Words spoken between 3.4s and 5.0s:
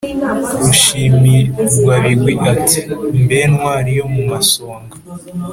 ntwali yo mu masonga